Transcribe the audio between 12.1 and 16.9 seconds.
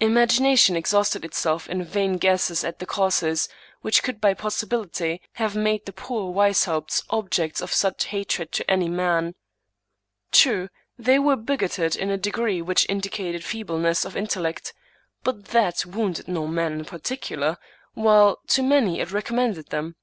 a degree which indicated feebleness of intellect; but that wounded no man in